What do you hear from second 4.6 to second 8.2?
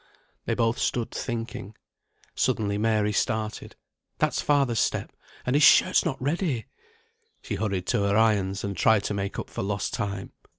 step. And his shirt's not ready!" She hurried to her